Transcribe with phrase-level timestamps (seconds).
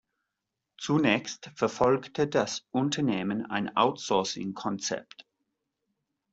[0.79, 5.27] Zunächst verfolgte das Unternehmen ein Outsourcing-Konzept.